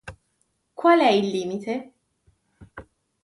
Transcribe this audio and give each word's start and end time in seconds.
Qual 0.73 0.99
è 0.99 1.09
il 1.11 1.27
limite? 1.29 1.93